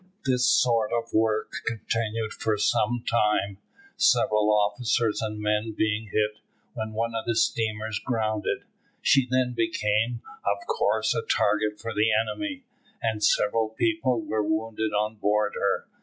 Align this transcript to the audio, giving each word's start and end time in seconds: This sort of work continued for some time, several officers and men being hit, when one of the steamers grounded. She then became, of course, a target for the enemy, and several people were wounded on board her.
This 0.25 0.49
sort 0.49 0.91
of 0.91 1.13
work 1.13 1.57
continued 1.67 2.33
for 2.33 2.57
some 2.57 3.03
time, 3.07 3.59
several 3.97 4.49
officers 4.51 5.21
and 5.21 5.39
men 5.39 5.75
being 5.77 6.05
hit, 6.07 6.37
when 6.73 6.93
one 6.93 7.13
of 7.13 7.25
the 7.25 7.35
steamers 7.35 7.99
grounded. 8.03 8.63
She 9.03 9.27
then 9.29 9.53
became, 9.53 10.23
of 10.43 10.65
course, 10.65 11.13
a 11.13 11.21
target 11.21 11.79
for 11.79 11.93
the 11.93 12.11
enemy, 12.11 12.63
and 12.99 13.23
several 13.23 13.69
people 13.69 14.19
were 14.21 14.41
wounded 14.41 14.91
on 14.91 15.17
board 15.17 15.53
her. 15.55 15.85